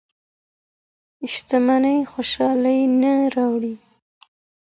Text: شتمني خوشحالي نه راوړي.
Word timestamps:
شتمني 1.33 1.97
خوشحالي 2.11 2.79
نه 3.01 3.11
راوړي. 3.35 3.75